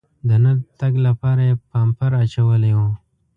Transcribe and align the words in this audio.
د 0.27 0.29
نه 0.43 0.51
تګ 0.79 0.93
لپاره 1.07 1.41
یې 1.49 1.55
پامپر 1.69 2.11
اچولی 2.23 2.73
و. 2.77 2.79